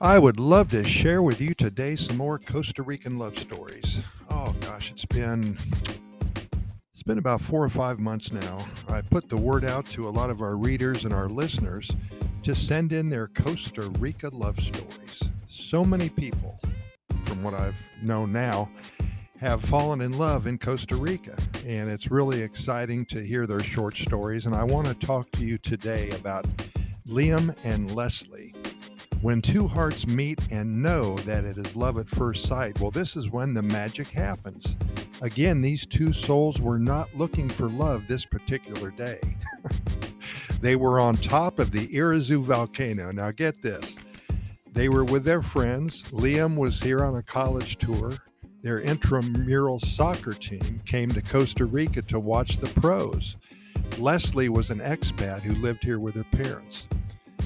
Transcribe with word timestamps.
I 0.00 0.16
would 0.16 0.38
love 0.38 0.70
to 0.70 0.84
share 0.84 1.22
with 1.22 1.40
you 1.40 1.54
today 1.54 1.96
some 1.96 2.16
more 2.16 2.38
Costa 2.38 2.84
Rican 2.84 3.18
love 3.18 3.36
stories. 3.36 4.00
Oh 4.30 4.54
gosh, 4.60 4.92
it's 4.92 5.04
been 5.04 5.58
it's 6.92 7.02
been 7.02 7.18
about 7.18 7.40
4 7.40 7.64
or 7.64 7.68
5 7.68 7.98
months 7.98 8.30
now. 8.30 8.64
I 8.88 9.00
put 9.00 9.28
the 9.28 9.36
word 9.36 9.64
out 9.64 9.86
to 9.86 10.08
a 10.08 10.10
lot 10.10 10.30
of 10.30 10.40
our 10.40 10.56
readers 10.56 11.04
and 11.04 11.12
our 11.12 11.28
listeners 11.28 11.90
to 12.44 12.54
send 12.54 12.92
in 12.92 13.10
their 13.10 13.26
Costa 13.26 13.90
Rica 13.98 14.28
love 14.28 14.60
stories. 14.60 15.20
So 15.48 15.84
many 15.84 16.08
people 16.08 16.60
from 17.24 17.42
what 17.42 17.54
I've 17.54 17.78
known 18.00 18.30
now 18.30 18.70
have 19.40 19.64
fallen 19.64 20.00
in 20.00 20.16
love 20.16 20.46
in 20.46 20.58
Costa 20.58 20.94
Rica 20.94 21.36
and 21.66 21.90
it's 21.90 22.08
really 22.08 22.40
exciting 22.40 23.04
to 23.06 23.20
hear 23.20 23.48
their 23.48 23.64
short 23.64 23.96
stories 23.96 24.46
and 24.46 24.54
I 24.54 24.62
want 24.62 24.86
to 24.86 24.94
talk 24.94 25.28
to 25.32 25.44
you 25.44 25.58
today 25.58 26.10
about 26.10 26.46
Liam 27.08 27.56
and 27.64 27.90
Leslie 27.96 28.47
when 29.20 29.42
two 29.42 29.66
hearts 29.66 30.06
meet 30.06 30.38
and 30.52 30.82
know 30.82 31.16
that 31.18 31.44
it 31.44 31.58
is 31.58 31.74
love 31.74 31.98
at 31.98 32.08
first 32.08 32.46
sight, 32.46 32.78
well, 32.80 32.90
this 32.90 33.16
is 33.16 33.30
when 33.30 33.52
the 33.52 33.62
magic 33.62 34.08
happens. 34.08 34.76
Again, 35.22 35.60
these 35.60 35.84
two 35.84 36.12
souls 36.12 36.60
were 36.60 36.78
not 36.78 37.12
looking 37.16 37.48
for 37.48 37.68
love 37.68 38.04
this 38.06 38.24
particular 38.24 38.90
day. 38.92 39.18
they 40.60 40.76
were 40.76 41.00
on 41.00 41.16
top 41.16 41.58
of 41.58 41.72
the 41.72 41.88
Irazu 41.88 42.40
volcano. 42.40 43.10
Now, 43.10 43.32
get 43.32 43.60
this. 43.60 43.96
They 44.72 44.88
were 44.88 45.04
with 45.04 45.24
their 45.24 45.42
friends. 45.42 46.04
Liam 46.12 46.56
was 46.56 46.80
here 46.80 47.04
on 47.04 47.16
a 47.16 47.22
college 47.22 47.78
tour. 47.78 48.12
Their 48.62 48.80
intramural 48.80 49.80
soccer 49.80 50.32
team 50.32 50.80
came 50.86 51.10
to 51.10 51.22
Costa 51.22 51.64
Rica 51.64 52.02
to 52.02 52.20
watch 52.20 52.58
the 52.58 52.68
pros. 52.80 53.36
Leslie 53.98 54.48
was 54.48 54.70
an 54.70 54.78
expat 54.78 55.40
who 55.40 55.54
lived 55.54 55.82
here 55.82 55.98
with 55.98 56.14
her 56.14 56.24
parents. 56.24 56.86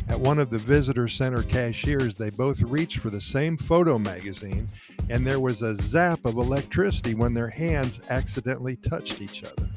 At 0.09 0.21
one 0.21 0.39
of 0.39 0.51
the 0.51 0.59
visitor 0.59 1.09
center 1.09 1.43
cashiers, 1.43 2.17
they 2.17 2.31
both 2.31 2.61
reached 2.63 2.99
for 2.99 3.11
the 3.11 3.21
same 3.21 3.57
photo 3.57 3.99
magazine, 3.99 4.69
and 5.09 5.27
there 5.27 5.41
was 5.41 5.63
a 5.63 5.77
zap 5.77 6.25
of 6.25 6.37
electricity 6.37 7.15
when 7.15 7.35
their 7.35 7.49
hands 7.49 8.01
accidentally 8.11 8.77
touched 8.77 9.21
each 9.21 9.45
other. 9.45 9.69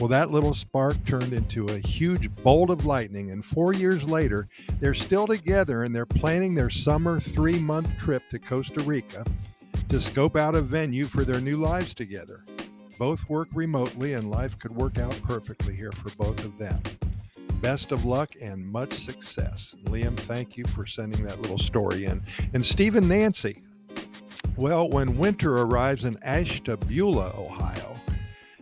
Well, 0.00 0.08
that 0.08 0.30
little 0.30 0.54
spark 0.54 0.96
turned 1.04 1.34
into 1.34 1.66
a 1.66 1.78
huge 1.78 2.34
bolt 2.36 2.70
of 2.70 2.86
lightning, 2.86 3.30
and 3.32 3.44
four 3.44 3.74
years 3.74 4.02
later, 4.08 4.48
they're 4.80 4.94
still 4.94 5.26
together 5.26 5.84
and 5.84 5.94
they're 5.94 6.06
planning 6.06 6.54
their 6.54 6.70
summer 6.70 7.20
three 7.20 7.58
month 7.58 7.98
trip 7.98 8.22
to 8.30 8.38
Costa 8.38 8.80
Rica 8.80 9.26
to 9.90 10.00
scope 10.00 10.36
out 10.36 10.54
a 10.54 10.62
venue 10.62 11.04
for 11.04 11.24
their 11.24 11.40
new 11.40 11.58
lives 11.58 11.92
together. 11.92 12.44
Both 12.98 13.28
work 13.28 13.48
remotely, 13.54 14.14
and 14.14 14.30
life 14.30 14.58
could 14.58 14.74
work 14.74 14.98
out 14.98 15.20
perfectly 15.22 15.74
here 15.74 15.92
for 15.92 16.10
both 16.16 16.44
of 16.46 16.56
them. 16.56 16.80
Best 17.60 17.92
of 17.92 18.06
luck 18.06 18.30
and 18.40 18.64
much 18.66 18.94
success. 18.94 19.74
Liam, 19.84 20.16
thank 20.16 20.56
you 20.56 20.64
for 20.64 20.86
sending 20.86 21.22
that 21.24 21.42
little 21.42 21.58
story 21.58 22.06
in. 22.06 22.22
And 22.54 22.64
Stephen 22.64 23.06
Nancy. 23.06 23.62
Well, 24.56 24.88
when 24.88 25.18
winter 25.18 25.58
arrives 25.58 26.04
in 26.04 26.16
Ashtabula, 26.22 27.34
Ohio, 27.36 27.96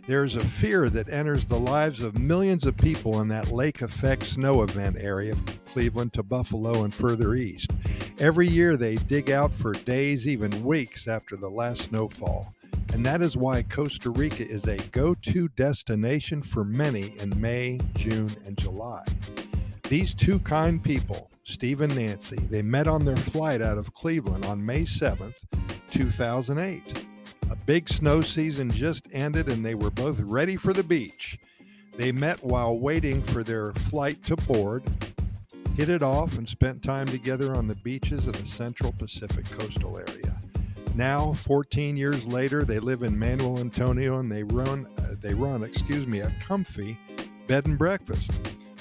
there's 0.09 0.35
a 0.35 0.41
fear 0.41 0.91
that 0.91 1.09
enters 1.09 1.45
the 1.45 1.59
lives 1.59 2.01
of 2.01 2.19
millions 2.19 2.65
of 2.65 2.77
people 2.77 3.21
in 3.21 3.29
that 3.29 3.53
lake 3.53 3.83
effect 3.83 4.25
snow 4.25 4.63
event 4.63 4.97
area 4.99 5.37
from 5.37 5.59
Cleveland 5.67 6.13
to 6.15 6.23
Buffalo 6.23 6.83
and 6.83 6.93
further 6.93 7.35
east. 7.35 7.71
Every 8.19 8.49
year 8.49 8.77
they 8.77 8.97
dig 8.97 9.31
out 9.31 9.53
for 9.53 9.75
days, 9.75 10.27
even 10.27 10.65
weeks 10.65 11.07
after 11.07 11.37
the 11.37 11.51
last 11.51 11.83
snowfall 11.83 12.53
and 12.93 13.05
that 13.05 13.23
is 13.23 13.37
why 13.37 13.63
Costa 13.63 14.11
Rica 14.11 14.47
is 14.49 14.65
a 14.67 14.77
go 14.93 15.15
to 15.15 15.49
destination 15.49 16.43
for 16.43 16.65
many 16.65 17.19
in 17.19 17.41
May, 17.41 17.81
June, 17.97 18.31
and 18.47 18.57
July. 18.57 19.05
These 19.85 20.15
two 20.15 20.39
kind 20.41 20.83
people, 20.83 21.31
Steve 21.45 21.81
and 21.81 21.95
Nancy, 21.95 22.37
they 22.51 22.63
met 22.63 22.87
on 22.87 23.05
their 23.05 23.17
flight 23.17 23.63
out 23.63 23.79
of 23.79 23.95
Cleveland 23.95 24.45
on 24.45 24.65
May 24.65 24.83
7th, 24.83 25.37
2008. 25.91 27.07
A 27.51 27.57
big 27.57 27.89
snow 27.89 28.21
season 28.21 28.71
just 28.71 29.07
ended 29.13 29.49
and 29.49 29.65
they 29.65 29.75
were 29.75 29.91
both 29.91 30.21
ready 30.21 30.57
for 30.57 30.73
the 30.73 30.83
beach. 30.83 31.39
They 31.97 32.13
met 32.13 32.45
while 32.45 32.79
waiting 32.79 33.23
for 33.23 33.43
their 33.43 33.73
flight 33.73 34.23
to 34.25 34.37
board, 34.37 34.85
hit 35.75 35.89
it 35.89 36.03
off, 36.03 36.37
and 36.37 36.49
spent 36.49 36.83
time 36.83 37.07
together 37.07 37.55
on 37.55 37.67
the 37.67 37.75
beaches 37.77 38.27
of 38.27 38.35
the 38.35 38.47
Central 38.47 38.93
Pacific 38.93 39.47
coastal 39.51 39.99
area. 39.99 40.28
Now, 40.99 41.33
14 41.33 41.97
years 41.97 42.27
later, 42.27 42.65
they 42.65 42.81
live 42.81 43.05
in 43.05 43.17
Manuel 43.17 43.61
Antonio 43.61 44.19
and 44.19 44.29
they 44.29 44.43
run, 44.43 44.85
uh, 44.99 45.15
they 45.21 45.33
run, 45.33 45.63
excuse 45.63 46.09
me, 46.09 46.19
a 46.19 46.35
comfy 46.41 46.99
bed 47.47 47.67
and 47.67 47.79
breakfast. 47.79 48.33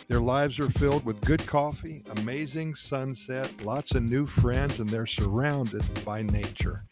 Their 0.07 0.19
lives 0.19 0.59
are 0.59 0.71
filled 0.71 1.05
with 1.05 1.21
good 1.21 1.45
coffee, 1.45 2.03
amazing 2.17 2.73
sunset, 2.73 3.51
lots 3.63 3.91
of 3.91 4.01
new 4.01 4.25
friends, 4.25 4.79
and 4.79 4.89
they're 4.89 5.05
surrounded 5.05 5.83
by 6.03 6.23
nature. 6.23 6.85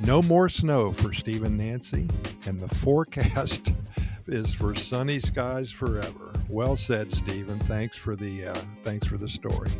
No 0.00 0.20
more 0.20 0.48
snow 0.48 0.90
for 0.90 1.12
Steve 1.12 1.44
and 1.44 1.56
Nancy, 1.56 2.08
and 2.46 2.60
the 2.60 2.74
forecast 2.74 3.68
is 4.26 4.52
for 4.52 4.74
sunny 4.74 5.20
skies 5.20 5.70
forever. 5.70 6.32
Well 6.48 6.76
said, 6.76 7.14
Stephen. 7.14 7.60
Thanks 7.60 7.96
for 7.96 8.16
the 8.16 8.46
uh, 8.46 8.60
thanks 8.82 9.06
for 9.06 9.16
the 9.16 9.28
story. 9.28 9.70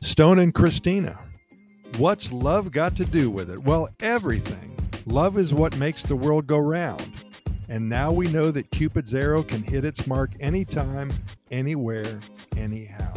Stone 0.00 0.40
and 0.40 0.52
Christina 0.52 1.16
What's 1.96 2.30
love 2.30 2.70
got 2.70 2.96
to 2.96 3.04
do 3.04 3.30
with 3.30 3.50
it? 3.50 3.62
Well, 3.62 3.88
everything. 4.00 4.76
Love 5.06 5.38
is 5.38 5.54
what 5.54 5.76
makes 5.78 6.02
the 6.02 6.14
world 6.14 6.46
go 6.46 6.58
round. 6.58 7.10
And 7.68 7.88
now 7.88 8.12
we 8.12 8.28
know 8.28 8.50
that 8.50 8.70
Cupid's 8.70 9.14
arrow 9.14 9.42
can 9.42 9.62
hit 9.62 9.84
its 9.84 10.06
mark 10.06 10.30
anytime, 10.38 11.10
anywhere, 11.50 12.20
anyhow. 12.56 13.12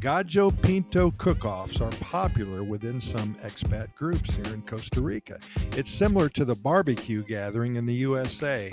Gallo 0.00 0.50
Pinto 0.50 1.10
cook-offs 1.18 1.80
are 1.80 1.90
popular 1.92 2.62
within 2.62 3.00
some 3.00 3.34
expat 3.42 3.92
groups 3.96 4.34
here 4.34 4.54
in 4.54 4.62
Costa 4.62 5.00
Rica. 5.00 5.38
It's 5.72 5.90
similar 5.90 6.28
to 6.28 6.44
the 6.44 6.54
barbecue 6.54 7.24
gathering 7.24 7.76
in 7.76 7.86
the 7.86 7.94
USA. 7.94 8.70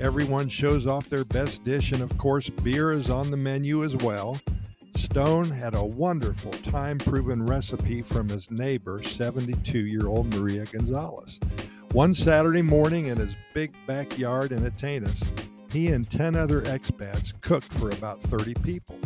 Everyone 0.00 0.48
shows 0.48 0.86
off 0.86 1.08
their 1.08 1.24
best 1.24 1.64
dish, 1.64 1.92
and 1.92 2.02
of 2.02 2.18
course, 2.18 2.50
beer 2.50 2.92
is 2.92 3.08
on 3.08 3.30
the 3.30 3.36
menu 3.36 3.84
as 3.84 3.96
well. 3.96 4.38
Stone 4.96 5.50
had 5.50 5.74
a 5.74 5.84
wonderful 5.84 6.52
time 6.52 6.96
proven 6.98 7.44
recipe 7.44 8.00
from 8.02 8.28
his 8.28 8.50
neighbor, 8.50 9.02
72 9.02 9.78
year 9.78 10.06
old 10.06 10.34
Maria 10.34 10.64
Gonzalez. 10.64 11.38
One 11.92 12.14
Saturday 12.14 12.62
morning 12.62 13.06
in 13.06 13.18
his 13.18 13.34
big 13.52 13.74
backyard 13.86 14.52
in 14.52 14.64
Atenas, 14.64 15.22
he 15.70 15.88
and 15.88 16.08
10 16.10 16.34
other 16.34 16.62
expats 16.62 17.38
cooked 17.42 17.72
for 17.74 17.90
about 17.90 18.22
30 18.22 18.54
people. 18.62 18.98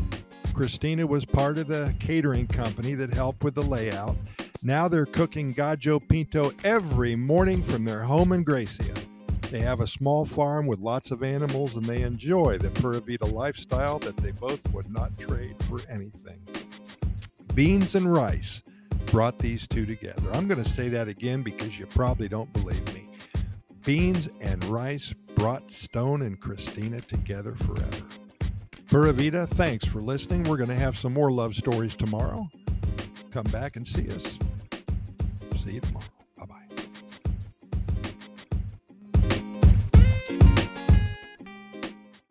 Christina 0.54 1.06
was 1.06 1.24
part 1.24 1.58
of 1.58 1.66
the 1.66 1.94
catering 1.98 2.46
company 2.46 2.94
that 2.94 3.12
helped 3.12 3.42
with 3.42 3.54
the 3.54 3.62
layout. 3.62 4.16
Now 4.62 4.86
they're 4.86 5.06
cooking 5.06 5.48
Gallo 5.48 5.98
pinto 5.98 6.52
every 6.62 7.16
morning 7.16 7.62
from 7.62 7.84
their 7.84 8.02
home 8.02 8.32
in 8.32 8.44
Grecia. 8.44 8.94
They 9.50 9.60
have 9.62 9.80
a 9.80 9.86
small 9.86 10.24
farm 10.24 10.68
with 10.68 10.78
lots 10.78 11.10
of 11.10 11.24
animals 11.24 11.74
and 11.74 11.84
they 11.84 12.02
enjoy 12.02 12.58
the 12.58 12.70
Pura 12.70 13.00
Vida 13.00 13.26
lifestyle 13.26 13.98
that 13.98 14.16
they 14.18 14.30
both 14.30 14.72
would 14.72 14.88
not 14.88 15.18
trade 15.18 15.56
for 15.64 15.80
anything. 15.90 16.38
Beans 17.54 17.96
and 17.96 18.12
rice 18.12 18.62
brought 19.06 19.38
these 19.38 19.66
two 19.66 19.86
together. 19.86 20.30
I'm 20.34 20.46
going 20.46 20.62
to 20.62 20.70
say 20.70 20.88
that 20.90 21.08
again 21.08 21.42
because 21.42 21.80
you 21.80 21.86
probably 21.86 22.28
don't 22.28 22.52
believe 22.52 22.94
me. 22.94 23.08
Beans 23.84 24.28
and 24.40 24.64
rice 24.66 25.12
brought 25.34 25.72
Stone 25.72 26.22
and 26.22 26.40
Christina 26.40 27.00
together 27.00 27.56
forever. 27.56 28.06
Pura 28.86 29.12
Vida, 29.12 29.48
thanks 29.48 29.84
for 29.84 30.00
listening. 30.00 30.44
We're 30.44 30.58
going 30.58 30.68
to 30.70 30.76
have 30.76 30.96
some 30.96 31.12
more 31.12 31.32
love 31.32 31.56
stories 31.56 31.96
tomorrow. 31.96 32.46
Come 33.32 33.46
back 33.46 33.74
and 33.74 33.84
see 33.84 34.08
us. 34.10 34.38